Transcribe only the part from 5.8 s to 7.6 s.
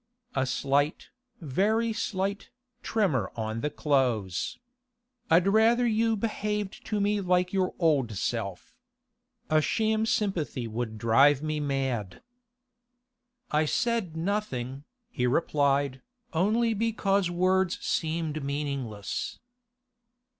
you behaved to me like